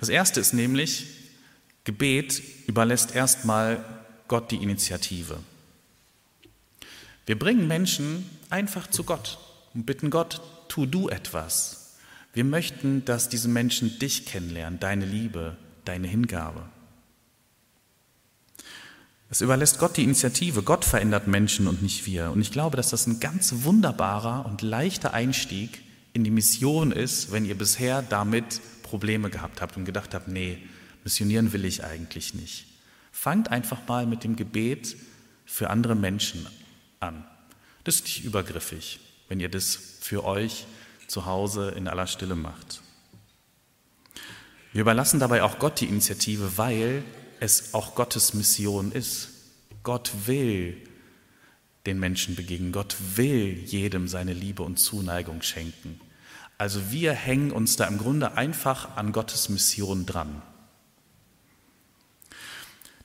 Das 0.00 0.08
erste 0.08 0.40
ist 0.40 0.54
nämlich, 0.54 1.06
Gebet 1.84 2.42
überlässt 2.66 3.14
erstmal 3.14 3.84
Gott 4.28 4.50
die 4.50 4.56
Initiative. 4.56 5.38
Wir 7.26 7.38
bringen 7.38 7.68
Menschen 7.68 8.24
einfach 8.48 8.86
zu 8.86 9.04
Gott 9.04 9.38
und 9.74 9.84
bitten 9.84 10.08
Gott, 10.08 10.40
tu 10.68 10.86
du 10.86 11.10
etwas. 11.10 11.96
Wir 12.32 12.44
möchten, 12.44 13.04
dass 13.04 13.28
diese 13.28 13.48
Menschen 13.48 13.98
dich 13.98 14.24
kennenlernen, 14.24 14.80
deine 14.80 15.04
Liebe, 15.04 15.58
deine 15.84 16.08
Hingabe. 16.08 16.62
Es 19.28 19.42
überlässt 19.42 19.78
Gott 19.78 19.98
die 19.98 20.04
Initiative. 20.04 20.62
Gott 20.62 20.84
verändert 20.84 21.26
Menschen 21.26 21.68
und 21.68 21.82
nicht 21.82 22.06
wir. 22.06 22.30
Und 22.30 22.40
ich 22.40 22.52
glaube, 22.52 22.76
dass 22.78 22.88
das 22.88 23.06
ein 23.06 23.20
ganz 23.20 23.52
wunderbarer 23.64 24.46
und 24.46 24.62
leichter 24.62 25.12
Einstieg 25.12 25.82
in 26.14 26.24
die 26.24 26.30
Mission 26.30 26.90
ist, 26.90 27.30
wenn 27.32 27.44
ihr 27.44 27.56
bisher 27.56 28.02
damit 28.02 28.60
Probleme 28.90 29.30
gehabt 29.30 29.60
habt 29.60 29.76
und 29.76 29.84
gedacht 29.84 30.14
habt, 30.14 30.26
nee, 30.26 30.58
missionieren 31.04 31.52
will 31.52 31.64
ich 31.64 31.84
eigentlich 31.84 32.34
nicht. 32.34 32.66
Fangt 33.12 33.48
einfach 33.48 33.86
mal 33.86 34.04
mit 34.04 34.24
dem 34.24 34.34
Gebet 34.34 34.96
für 35.46 35.70
andere 35.70 35.94
Menschen 35.94 36.48
an. 36.98 37.24
Das 37.84 37.94
ist 37.96 38.04
nicht 38.04 38.24
übergriffig, 38.24 38.98
wenn 39.28 39.38
ihr 39.38 39.48
das 39.48 39.76
für 40.00 40.24
euch 40.24 40.66
zu 41.06 41.24
Hause 41.24 41.70
in 41.70 41.86
aller 41.86 42.08
Stille 42.08 42.34
macht. 42.34 42.82
Wir 44.72 44.80
überlassen 44.80 45.20
dabei 45.20 45.44
auch 45.44 45.60
Gott 45.60 45.80
die 45.80 45.86
Initiative, 45.86 46.58
weil 46.58 47.04
es 47.38 47.74
auch 47.74 47.94
Gottes 47.94 48.34
Mission 48.34 48.90
ist. 48.90 49.28
Gott 49.84 50.10
will 50.26 50.76
den 51.86 52.00
Menschen 52.00 52.34
begegnen. 52.34 52.72
Gott 52.72 52.96
will 53.14 53.62
jedem 53.66 54.08
seine 54.08 54.32
Liebe 54.32 54.64
und 54.64 54.78
Zuneigung 54.78 55.42
schenken. 55.42 56.00
Also 56.60 56.90
wir 56.90 57.14
hängen 57.14 57.52
uns 57.52 57.76
da 57.76 57.86
im 57.86 57.96
Grunde 57.96 58.36
einfach 58.36 58.94
an 58.98 59.12
Gottes 59.12 59.48
Mission 59.48 60.04
dran. 60.04 60.42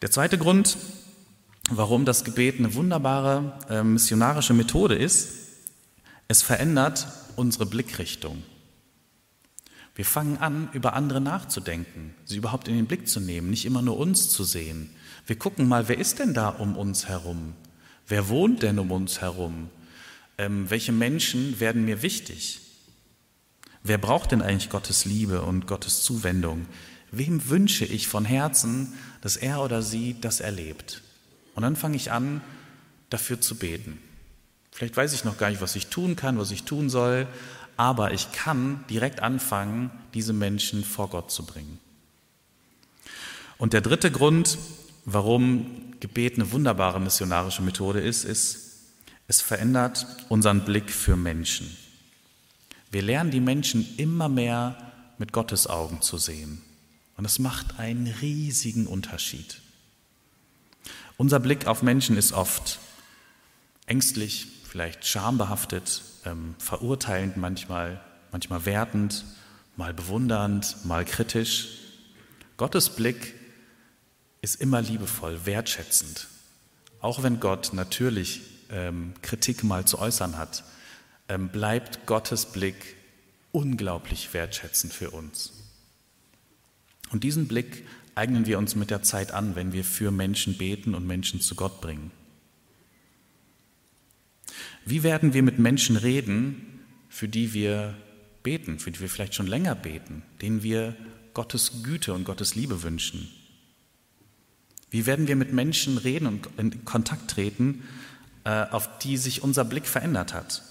Der 0.02 0.12
zweite 0.12 0.38
Grund, 0.38 0.76
warum 1.70 2.04
das 2.04 2.26
Gebet 2.26 2.60
eine 2.60 2.74
wunderbare 2.74 3.58
äh, 3.70 3.82
missionarische 3.82 4.54
Methode 4.54 4.96
ist, 4.96 5.30
es 6.28 6.42
verändert 6.42 7.08
unsere 7.38 7.66
Blickrichtung. 7.66 8.44
Wir 9.96 10.04
fangen 10.04 10.38
an, 10.40 10.68
über 10.74 10.92
andere 10.92 11.22
nachzudenken, 11.22 12.14
sie 12.26 12.36
überhaupt 12.36 12.68
in 12.68 12.76
den 12.76 12.88
Blick 12.88 13.08
zu 13.08 13.22
nehmen, 13.22 13.52
nicht 13.52 13.64
immer 13.64 13.82
nur 13.82 13.98
uns 13.98 14.28
zu 14.28 14.44
sehen. 14.44 14.90
Wir 15.28 15.40
gucken 15.40 15.70
mal, 15.70 15.88
wer 15.88 15.98
ist 15.98 16.20
denn 16.20 16.34
da 16.34 16.50
um 16.50 16.76
uns 16.76 17.08
herum? 17.08 17.54
Wer 18.06 18.28
wohnt 18.28 18.64
denn 18.64 18.80
um 18.80 18.92
uns 18.92 19.22
herum? 19.22 19.70
Ähm, 20.38 20.70
welche 20.70 20.92
Menschen 20.92 21.62
werden 21.62 21.86
mir 21.86 22.02
wichtig? 22.02 22.60
Wer 23.88 24.00
braucht 24.00 24.32
denn 24.32 24.42
eigentlich 24.42 24.72
Gottes 24.72 25.06
Liebe 25.06 25.44
und 25.44 25.68
Gottes 25.68 26.02
Zuwendung? 26.02 26.66
Wem 27.12 27.50
wünsche 27.50 27.86
ich 27.86 28.08
von 28.08 28.26
Herzen, 28.26 28.94
dass 29.22 29.38
er 29.38 29.62
oder 29.62 29.84
sie 29.84 30.16
das 30.20 30.40
erlebt? 30.40 31.04
Und 31.54 31.62
dann 31.62 31.76
fange 31.76 31.96
ich 31.96 32.12
an, 32.12 32.42
dafür 33.12 33.40
zu 33.40 33.56
beten. 33.58 34.00
Vielleicht 34.72 34.98
weiß 34.98 35.14
ich 35.14 35.24
noch 35.24 35.38
gar 35.38 35.52
nicht, 35.52 35.62
was 35.62 35.76
ich 35.76 35.86
tun 35.86 36.16
kann, 36.16 36.40
was 36.40 36.50
ich 36.50 36.64
tun 36.64 36.90
soll, 36.90 37.28
aber 37.78 38.12
ich 38.12 38.32
kann 38.32 38.84
direkt 38.90 39.20
anfangen, 39.20 39.92
diese 40.16 40.34
Menschen 40.34 40.84
vor 40.84 41.12
Gott 41.12 41.30
zu 41.30 41.46
bringen. 41.46 41.80
Und 43.60 43.74
der 43.74 43.82
dritte 43.82 44.10
Grund, 44.10 44.58
warum 45.06 45.94
Gebet 46.00 46.36
eine 46.36 46.52
wunderbare 46.52 47.00
missionarische 47.00 47.62
Methode 47.62 48.00
ist, 48.00 48.24
ist, 48.24 48.80
es 49.28 49.42
verändert 49.42 50.08
unseren 50.28 50.66
Blick 50.66 50.90
für 50.90 51.16
Menschen. 51.16 51.85
Wir 52.92 53.02
lernen 53.02 53.32
die 53.32 53.40
Menschen 53.40 53.88
immer 53.98 54.30
mehr 54.30 54.78
mit 55.18 55.32
Gottes 55.32 55.68
Augen 55.68 56.02
zu 56.02 56.18
sehen. 56.18 56.62
Und 57.18 57.26
es 57.26 57.40
macht 57.40 57.80
einen 57.80 58.08
riesigen 58.08 58.88
Unterschied. 58.88 59.62
Unser 61.18 61.40
Blick 61.40 61.68
auf 61.68 61.82
Menschen 61.82 62.18
ist 62.18 62.34
oft 62.34 62.80
ängstlich, 63.86 64.48
vielleicht 64.68 65.06
schambehaftet, 65.06 66.02
ähm, 66.26 66.56
verurteilend 66.58 67.38
manchmal, 67.38 68.02
manchmal 68.32 68.66
wertend, 68.66 69.24
mal 69.78 69.94
bewundernd, 69.94 70.78
mal 70.84 71.06
kritisch. 71.06 71.68
Gottes 72.58 72.90
Blick 72.90 73.34
ist 74.42 74.60
immer 74.60 74.82
liebevoll, 74.82 75.46
wertschätzend. 75.46 76.28
Auch 77.00 77.24
wenn 77.24 77.40
Gott 77.40 77.72
natürlich 77.74 78.42
ähm, 78.70 79.14
Kritik 79.22 79.64
mal 79.64 79.86
zu 79.86 80.00
äußern 80.00 80.38
hat, 80.38 80.64
bleibt 81.28 82.06
Gottes 82.06 82.46
Blick 82.46 82.96
unglaublich 83.52 84.34
wertschätzend 84.34 84.94
für 84.94 85.12
uns. 85.12 85.54
Und 87.12 87.24
diesen 87.24 87.48
Blick 87.48 87.86
eignen 88.14 88.46
wir 88.46 88.58
uns 88.58 88.76
mit 88.76 88.92
der 88.92 89.02
Zeit 89.02 89.32
an, 89.32 89.56
wenn 89.56 89.74
wir 89.74 89.84
für 89.84 90.12
Menschen 90.12 90.58
beten 90.58 90.94
und 90.94 91.08
Menschen 91.08 91.42
zu 91.42 91.56
Gott 91.56 91.82
bringen. 91.82 92.12
Wie 94.86 95.04
werden 95.04 95.34
wir 95.34 95.42
mit 95.42 95.58
Menschen 95.58 95.96
reden, 95.96 96.84
für 97.10 97.28
die 97.28 97.54
wir 97.54 97.96
beten, 98.44 98.78
für 98.78 98.92
die 98.92 99.00
wir 99.00 99.10
vielleicht 99.10 99.34
schon 99.36 99.48
länger 99.48 99.74
beten, 99.74 100.22
denen 100.42 100.62
wir 100.62 100.96
Gottes 101.34 101.84
Güte 101.84 102.14
und 102.14 102.24
Gottes 102.24 102.56
Liebe 102.56 102.84
wünschen? 102.84 103.30
Wie 104.92 105.06
werden 105.06 105.28
wir 105.28 105.36
mit 105.36 105.52
Menschen 105.52 105.98
reden 105.98 106.28
und 106.28 106.50
in 106.58 106.86
Kontakt 106.86 107.32
treten, 107.32 107.84
äh, 108.44 108.50
auf 108.50 109.00
die 109.00 109.18
sich 109.18 109.42
unser 109.44 109.66
Blick 109.66 109.88
verändert 109.88 110.34
hat 110.34 110.62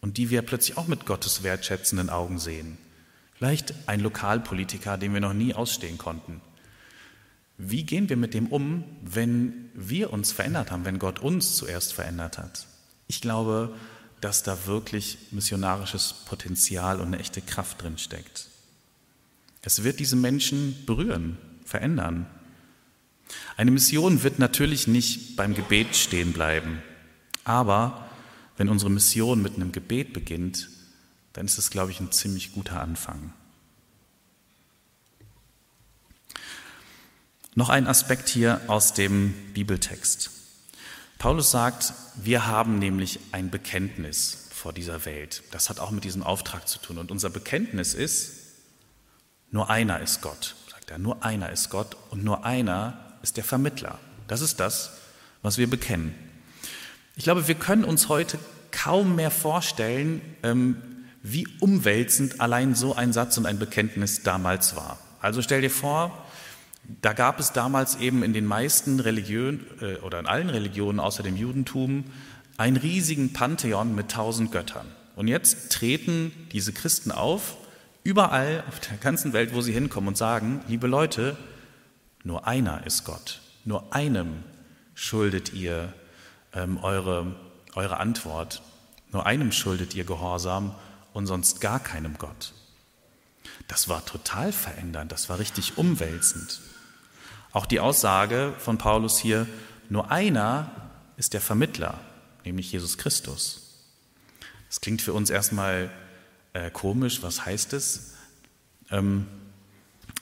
und 0.00 0.16
die 0.16 0.30
wir 0.30 0.42
plötzlich 0.42 0.76
auch 0.76 0.86
mit 0.86 1.06
Gottes 1.06 1.42
wertschätzenden 1.42 2.10
Augen 2.10 2.38
sehen? 2.38 2.78
Vielleicht 3.34 3.74
ein 3.86 4.00
Lokalpolitiker, 4.00 4.98
den 4.98 5.14
wir 5.14 5.20
noch 5.20 5.32
nie 5.32 5.54
ausstehen 5.54 5.98
konnten. 5.98 6.40
Wie 7.56 7.84
gehen 7.84 8.08
wir 8.08 8.16
mit 8.16 8.34
dem 8.34 8.46
um, 8.48 8.84
wenn 9.02 9.70
wir 9.74 10.12
uns 10.12 10.32
verändert 10.32 10.70
haben, 10.70 10.84
wenn 10.84 10.98
Gott 10.98 11.18
uns 11.18 11.56
zuerst 11.56 11.92
verändert 11.92 12.38
hat? 12.38 12.66
Ich 13.08 13.20
glaube, 13.20 13.74
dass 14.20 14.42
da 14.42 14.66
wirklich 14.66 15.18
missionarisches 15.30 16.12
Potenzial 16.26 17.00
und 17.00 17.08
eine 17.08 17.18
echte 17.18 17.40
Kraft 17.40 17.82
drin 17.82 17.98
steckt. 17.98 18.48
Es 19.62 19.84
wird 19.84 20.00
diese 20.00 20.16
Menschen 20.16 20.76
berühren, 20.86 21.36
verändern. 21.64 22.26
Eine 23.56 23.70
Mission 23.70 24.22
wird 24.22 24.38
natürlich 24.38 24.86
nicht 24.86 25.36
beim 25.36 25.54
Gebet 25.54 25.94
stehen 25.94 26.32
bleiben, 26.32 26.82
aber 27.44 28.07
wenn 28.58 28.68
unsere 28.68 28.90
Mission 28.90 29.40
mit 29.40 29.54
einem 29.54 29.72
Gebet 29.72 30.12
beginnt, 30.12 30.68
dann 31.32 31.46
ist 31.46 31.58
es, 31.58 31.70
glaube 31.70 31.92
ich, 31.92 32.00
ein 32.00 32.12
ziemlich 32.12 32.52
guter 32.52 32.82
Anfang. 32.82 33.32
Noch 37.54 37.70
ein 37.70 37.86
Aspekt 37.86 38.28
hier 38.28 38.60
aus 38.66 38.94
dem 38.94 39.32
Bibeltext. 39.54 40.30
Paulus 41.18 41.50
sagt, 41.50 41.92
wir 42.16 42.46
haben 42.46 42.78
nämlich 42.78 43.20
ein 43.32 43.50
Bekenntnis 43.50 44.48
vor 44.50 44.72
dieser 44.72 45.04
Welt. 45.04 45.42
Das 45.52 45.70
hat 45.70 45.80
auch 45.80 45.90
mit 45.90 46.04
diesem 46.04 46.22
Auftrag 46.22 46.68
zu 46.68 46.78
tun. 46.80 46.98
Und 46.98 47.10
unser 47.10 47.30
Bekenntnis 47.30 47.94
ist, 47.94 48.34
nur 49.50 49.70
einer 49.70 50.00
ist 50.00 50.20
Gott, 50.20 50.56
sagt 50.70 50.90
er, 50.90 50.98
nur 50.98 51.24
einer 51.24 51.50
ist 51.50 51.70
Gott 51.70 51.96
und 52.10 52.22
nur 52.22 52.44
einer 52.44 53.16
ist 53.22 53.36
der 53.36 53.44
Vermittler. 53.44 53.98
Das 54.26 54.40
ist 54.40 54.60
das, 54.60 54.92
was 55.42 55.58
wir 55.58 55.70
bekennen. 55.70 56.27
Ich 57.18 57.24
glaube, 57.24 57.48
wir 57.48 57.56
können 57.56 57.82
uns 57.82 58.08
heute 58.08 58.38
kaum 58.70 59.16
mehr 59.16 59.32
vorstellen, 59.32 60.20
ähm, 60.44 60.76
wie 61.20 61.48
umwälzend 61.58 62.40
allein 62.40 62.76
so 62.76 62.94
ein 62.94 63.12
Satz 63.12 63.36
und 63.38 63.44
ein 63.44 63.58
Bekenntnis 63.58 64.22
damals 64.22 64.76
war. 64.76 65.00
Also 65.20 65.42
stell 65.42 65.60
dir 65.60 65.70
vor, 65.70 66.26
da 67.02 67.14
gab 67.14 67.40
es 67.40 67.52
damals 67.52 67.96
eben 67.96 68.22
in 68.22 68.34
den 68.34 68.46
meisten 68.46 69.00
Religionen 69.00 69.66
äh, 69.80 69.96
oder 69.96 70.20
in 70.20 70.26
allen 70.26 70.48
Religionen 70.48 71.00
außer 71.00 71.24
dem 71.24 71.36
Judentum 71.36 72.04
einen 72.56 72.76
riesigen 72.76 73.32
Pantheon 73.32 73.96
mit 73.96 74.12
tausend 74.12 74.52
Göttern. 74.52 74.86
Und 75.16 75.26
jetzt 75.26 75.72
treten 75.72 76.30
diese 76.52 76.72
Christen 76.72 77.10
auf, 77.10 77.56
überall 78.04 78.62
auf 78.68 78.78
der 78.78 78.96
ganzen 78.96 79.32
Welt, 79.32 79.52
wo 79.54 79.60
sie 79.60 79.72
hinkommen 79.72 80.06
und 80.06 80.16
sagen, 80.16 80.60
liebe 80.68 80.86
Leute, 80.86 81.36
nur 82.22 82.46
einer 82.46 82.86
ist 82.86 83.02
Gott, 83.02 83.40
nur 83.64 83.92
einem 83.92 84.44
schuldet 84.94 85.52
ihr 85.52 85.92
ähm, 86.54 86.78
eure, 86.82 87.34
eure 87.74 87.98
Antwort, 87.98 88.62
nur 89.12 89.26
einem 89.26 89.52
schuldet 89.52 89.94
ihr 89.94 90.04
Gehorsam 90.04 90.74
und 91.12 91.26
sonst 91.26 91.60
gar 91.60 91.80
keinem 91.80 92.18
Gott. 92.18 92.52
Das 93.66 93.88
war 93.88 94.04
total 94.04 94.52
verändernd, 94.52 95.12
das 95.12 95.28
war 95.28 95.38
richtig 95.38 95.78
umwälzend. 95.78 96.60
Auch 97.52 97.66
die 97.66 97.80
Aussage 97.80 98.54
von 98.58 98.78
Paulus 98.78 99.18
hier, 99.18 99.46
nur 99.88 100.10
einer 100.10 100.70
ist 101.16 101.32
der 101.32 101.40
Vermittler, 101.40 101.98
nämlich 102.44 102.72
Jesus 102.72 102.98
Christus. 102.98 103.84
Das 104.68 104.80
klingt 104.80 105.02
für 105.02 105.12
uns 105.14 105.30
erstmal 105.30 105.90
äh, 106.52 106.70
komisch, 106.70 107.22
was 107.22 107.46
heißt 107.46 107.72
es? 107.72 108.14
Ähm, 108.90 109.26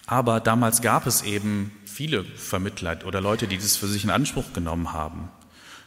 aber 0.07 0.41
damals 0.41 0.83
gab 0.83 1.07
es 1.07 1.23
eben 1.23 1.73
viele 1.85 2.25
Vermittler 2.25 3.05
oder 3.05 3.21
Leute, 3.21 3.49
die 3.49 3.59
das 3.59 3.77
für 3.77 3.89
sich 3.89 4.05
in 4.05 4.11
Anspruch 4.11 4.53
genommen 4.53 4.93
haben. 4.93 5.29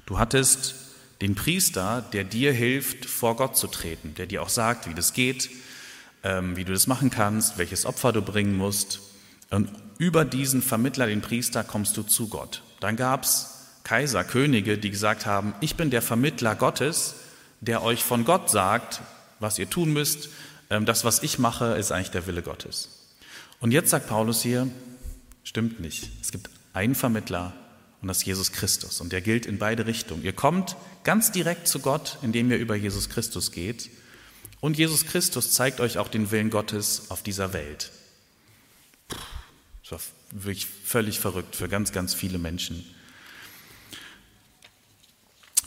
Du 0.09 0.17
hattest 0.17 0.73
den 1.21 1.35
Priester, 1.35 2.03
der 2.13 2.23
dir 2.23 2.51
hilft, 2.51 3.05
vor 3.05 3.35
Gott 3.35 3.55
zu 3.55 3.67
treten, 3.67 4.15
der 4.15 4.25
dir 4.25 4.41
auch 4.41 4.49
sagt, 4.49 4.89
wie 4.89 4.95
das 4.95 5.13
geht, 5.13 5.51
ähm, 6.23 6.55
wie 6.55 6.65
du 6.65 6.73
das 6.73 6.87
machen 6.87 7.11
kannst, 7.11 7.59
welches 7.59 7.85
Opfer 7.85 8.11
du 8.11 8.23
bringen 8.23 8.57
musst. 8.57 9.01
Und 9.51 9.69
über 9.99 10.25
diesen 10.25 10.63
Vermittler, 10.63 11.05
den 11.05 11.21
Priester, 11.21 11.63
kommst 11.63 11.95
du 11.95 12.01
zu 12.01 12.27
Gott. 12.27 12.63
Dann 12.79 12.95
gab 12.95 13.21
es 13.21 13.67
Kaiser, 13.83 14.23
Könige, 14.23 14.79
die 14.79 14.89
gesagt 14.89 15.27
haben, 15.27 15.53
ich 15.61 15.75
bin 15.75 15.91
der 15.91 16.01
Vermittler 16.01 16.55
Gottes, 16.55 17.13
der 17.61 17.83
euch 17.83 18.03
von 18.03 18.25
Gott 18.25 18.49
sagt, 18.49 19.01
was 19.39 19.59
ihr 19.59 19.69
tun 19.69 19.93
müsst. 19.93 20.29
Ähm, 20.71 20.87
das, 20.87 21.05
was 21.05 21.21
ich 21.21 21.37
mache, 21.37 21.75
ist 21.75 21.91
eigentlich 21.91 22.09
der 22.09 22.25
Wille 22.25 22.41
Gottes. 22.41 22.89
Und 23.59 23.69
jetzt 23.69 23.91
sagt 23.91 24.07
Paulus 24.07 24.41
hier, 24.41 24.67
stimmt 25.43 25.79
nicht. 25.79 26.09
Es 26.19 26.31
gibt 26.31 26.49
einen 26.73 26.95
Vermittler 26.95 27.53
und 28.01 28.07
das 28.07 28.19
ist 28.19 28.25
Jesus 28.25 28.51
Christus. 28.51 29.01
Und 29.01 29.11
der 29.11 29.21
gilt 29.21 29.45
in 29.45 29.57
beide 29.57 29.85
Richtungen. 29.85 30.23
Ihr 30.23 30.33
kommt 30.33 30.77
ganz 31.03 31.31
direkt 31.31 31.67
zu 31.67 31.79
Gott, 31.79 32.17
indem 32.21 32.49
ihr 32.49 32.57
über 32.57 32.75
Jesus 32.75 33.09
Christus 33.09 33.51
geht. 33.51 33.89
Und 34.61 34.77
Jesus 34.77 35.05
Christus 35.05 35.51
zeigt 35.51 35.79
euch 35.79 35.97
auch 35.97 36.07
den 36.07 36.31
Willen 36.31 36.49
Gottes 36.49 37.09
auf 37.09 37.23
dieser 37.23 37.53
Welt. 37.53 37.91
Das 39.83 39.91
war 39.91 39.99
wirklich 40.31 40.65
völlig 40.65 41.19
verrückt 41.19 41.55
für 41.55 41.67
ganz, 41.67 41.91
ganz 41.91 42.13
viele 42.13 42.37
Menschen. 42.37 42.85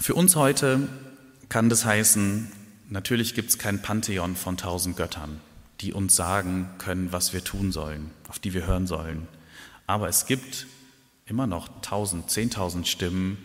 Für 0.01 0.15
uns 0.15 0.37
heute 0.37 0.89
kann 1.49 1.69
das 1.69 1.85
heißen, 1.85 2.51
natürlich 2.89 3.35
gibt 3.35 3.51
es 3.51 3.59
kein 3.59 3.83
Pantheon 3.83 4.37
von 4.37 4.57
tausend 4.57 4.97
Göttern, 4.97 5.41
die 5.81 5.93
uns 5.93 6.17
sagen 6.17 6.71
können, 6.79 7.13
was 7.13 7.33
wir 7.33 7.45
tun 7.45 7.73
sollen, 7.73 8.11
auf 8.29 8.39
die 8.39 8.55
wir 8.55 8.67
hören 8.67 8.87
sollen. 8.87 9.29
Aber 9.87 10.09
es 10.09 10.27
gibt 10.27 10.67
immer 11.27 11.47
noch 11.47 11.69
tausend, 11.83 12.31
zehntausend 12.31 12.89
Stimmen, 12.89 13.39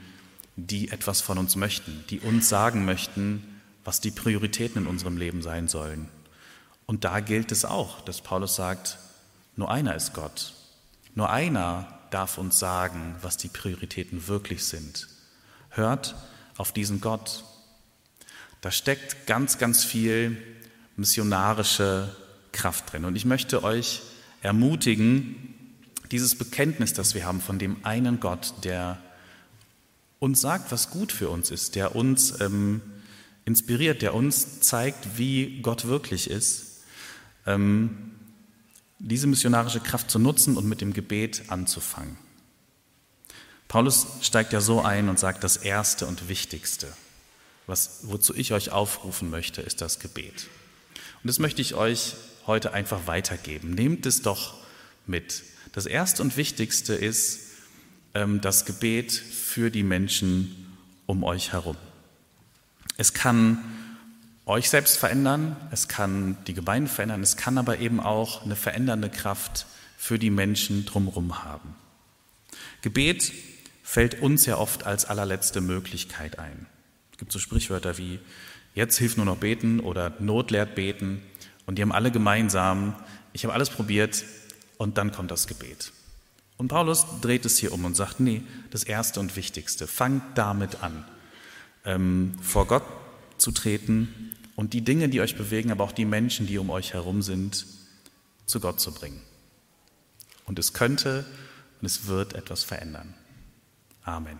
die 0.55 0.89
etwas 0.89 1.21
von 1.21 1.37
uns 1.37 1.55
möchten, 1.55 2.03
die 2.09 2.19
uns 2.19 2.49
sagen 2.49 2.85
möchten, 2.85 3.61
was 3.83 4.01
die 4.01 4.11
Prioritäten 4.11 4.83
in 4.83 4.87
unserem 4.87 5.17
Leben 5.17 5.41
sein 5.41 5.67
sollen. 5.67 6.09
Und 6.85 7.03
da 7.03 7.19
gilt 7.19 7.51
es 7.51 7.65
auch, 7.65 8.01
dass 8.01 8.21
Paulus 8.21 8.55
sagt, 8.55 8.97
nur 9.55 9.71
einer 9.71 9.95
ist 9.95 10.13
Gott 10.13 10.53
nur 11.17 11.31
einer 11.31 11.87
darf 12.11 12.37
uns 12.37 12.59
sagen, 12.59 13.15
was 13.23 13.37
die 13.37 13.47
Prioritäten 13.47 14.27
wirklich 14.27 14.65
sind. 14.65 15.07
Hört 15.71 16.13
auf 16.57 16.71
diesen 16.71 17.01
Gott. 17.01 17.43
Da 18.61 18.69
steckt 18.69 19.25
ganz, 19.25 19.57
ganz 19.57 19.83
viel 19.83 20.37
missionarische 20.95 22.15
Kraft 22.51 22.93
drin. 22.93 23.05
Und 23.05 23.15
ich 23.15 23.25
möchte 23.25 23.63
euch 23.63 24.03
ermutigen, 24.43 25.55
dieses 26.11 26.35
Bekenntnis, 26.35 26.93
das 26.93 27.15
wir 27.15 27.25
haben 27.25 27.41
von 27.41 27.59
dem 27.59 27.83
einen 27.83 28.19
Gott, 28.19 28.53
der 28.63 29.01
uns 30.19 30.41
sagt, 30.41 30.71
was 30.71 30.89
gut 30.89 31.11
für 31.11 31.29
uns 31.29 31.51
ist, 31.51 31.75
der 31.75 31.95
uns 31.95 32.39
ähm, 32.41 32.81
inspiriert, 33.45 34.01
der 34.01 34.13
uns 34.13 34.61
zeigt, 34.61 35.17
wie 35.17 35.61
Gott 35.61 35.85
wirklich 35.85 36.29
ist, 36.29 36.83
ähm, 37.45 38.11
diese 38.99 39.27
missionarische 39.27 39.79
Kraft 39.79 40.09
zu 40.09 40.19
nutzen 40.19 40.57
und 40.57 40.67
mit 40.67 40.81
dem 40.81 40.93
Gebet 40.93 41.43
anzufangen. 41.49 42.17
Paulus 43.67 44.07
steigt 44.21 44.53
ja 44.53 44.61
so 44.61 44.81
ein 44.81 45.09
und 45.09 45.19
sagt, 45.19 45.43
das 45.43 45.57
Erste 45.57 46.07
und 46.07 46.29
Wichtigste, 46.29 46.87
was, 47.67 47.99
wozu 48.03 48.33
ich 48.33 48.53
euch 48.53 48.71
aufrufen 48.71 49.29
möchte, 49.29 49.61
ist 49.61 49.81
das 49.81 49.99
Gebet. 49.99 50.47
Und 51.21 51.27
das 51.27 51.39
möchte 51.39 51.61
ich 51.61 51.75
euch 51.75 52.15
heute 52.47 52.73
einfach 52.73 53.07
weitergeben. 53.07 53.71
Nehmt 53.71 54.05
es 54.05 54.21
doch 54.21 54.55
mit. 55.05 55.43
Das 55.77 55.85
Erste 55.85 56.23
und 56.23 56.37
Wichtigste 56.37 56.95
ist 56.95 57.51
ähm, 58.15 58.41
das 58.41 58.65
Gebet 58.65 59.11
für 59.11 59.69
die 59.69 59.83
Menschen 59.83 60.75
um 61.05 61.23
euch 61.23 61.53
herum. 61.53 61.77
Es 62.97 63.13
kann 63.13 63.59
euch 64.47 64.71
selbst 64.71 64.97
verändern, 64.97 65.55
es 65.69 65.87
kann 65.87 66.35
die 66.47 66.55
Gemeinde 66.55 66.89
verändern, 66.89 67.21
es 67.21 67.37
kann 67.37 67.59
aber 67.59 67.77
eben 67.77 67.99
auch 67.99 68.43
eine 68.43 68.55
verändernde 68.55 69.11
Kraft 69.11 69.67
für 69.99 70.17
die 70.17 70.31
Menschen 70.31 70.83
drumherum 70.87 71.43
haben. 71.43 71.75
Gebet 72.81 73.31
fällt 73.83 74.19
uns 74.19 74.47
ja 74.47 74.57
oft 74.57 74.83
als 74.87 75.05
allerletzte 75.05 75.61
Möglichkeit 75.61 76.39
ein. 76.39 76.65
Es 77.11 77.19
gibt 77.19 77.31
so 77.31 77.37
Sprichwörter 77.37 77.99
wie 77.99 78.17
jetzt 78.73 78.97
hilft 78.97 79.17
nur 79.17 79.27
noch 79.27 79.37
beten 79.37 79.79
oder 79.79 80.15
Not 80.17 80.49
lehrt 80.49 80.73
beten 80.73 81.21
und 81.67 81.77
die 81.77 81.83
haben 81.83 81.91
alle 81.91 82.09
gemeinsam, 82.09 82.95
ich 83.31 83.43
habe 83.43 83.53
alles 83.53 83.69
probiert 83.69 84.23
und 84.77 84.97
dann 84.97 85.11
kommt 85.11 85.31
das 85.31 85.47
Gebet. 85.47 85.91
Und 86.57 86.69
Paulus 86.69 87.05
dreht 87.21 87.45
es 87.45 87.57
hier 87.57 87.71
um 87.71 87.85
und 87.85 87.95
sagt, 87.95 88.19
nee, 88.19 88.41
das 88.71 88.83
Erste 88.83 89.19
und 89.19 89.35
Wichtigste, 89.35 89.87
fangt 89.87 90.37
damit 90.37 90.81
an, 90.83 91.05
ähm, 91.85 92.35
vor 92.41 92.65
Gott 92.65 92.83
zu 93.37 93.51
treten 93.51 94.35
und 94.55 94.73
die 94.73 94.81
Dinge, 94.81 95.07
die 95.09 95.21
euch 95.21 95.37
bewegen, 95.37 95.71
aber 95.71 95.83
auch 95.83 95.91
die 95.91 96.05
Menschen, 96.05 96.47
die 96.47 96.57
um 96.57 96.69
euch 96.71 96.93
herum 96.93 97.21
sind, 97.21 97.65
zu 98.47 98.59
Gott 98.59 98.79
zu 98.79 98.91
bringen. 98.91 99.21
Und 100.45 100.57
es 100.57 100.73
könnte 100.73 101.25
und 101.79 101.85
es 101.85 102.07
wird 102.07 102.33
etwas 102.33 102.63
verändern. 102.63 103.13
Amen. 104.03 104.39